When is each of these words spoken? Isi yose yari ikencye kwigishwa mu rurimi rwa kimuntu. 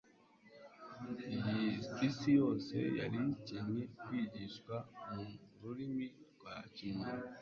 Isi 2.07 2.29
yose 2.39 2.75
yari 2.99 3.19
ikencye 3.35 3.81
kwigishwa 4.03 4.75
mu 5.07 5.23
rurimi 5.61 6.05
rwa 6.33 6.55
kimuntu. 6.73 7.23